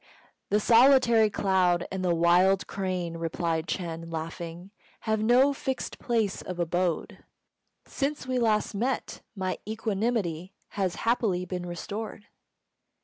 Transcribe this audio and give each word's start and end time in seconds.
"The 0.49 0.59
solitary 0.59 1.29
cloud 1.29 1.87
and 1.91 2.03
the 2.03 2.15
wild 2.15 2.65
crane," 2.65 3.17
replied 3.17 3.67
Ch'êng, 3.67 4.11
laughing, 4.11 4.71
"have 5.01 5.21
no 5.21 5.53
fixed 5.53 5.99
place 5.99 6.41
of 6.41 6.57
abode. 6.57 7.23
Since 7.85 8.25
we 8.25 8.39
last 8.39 8.73
met 8.73 9.21
my 9.35 9.59
equanimity 9.67 10.55
has 10.69 10.95
happily 11.05 11.45
been 11.45 11.67
restored." 11.67 12.25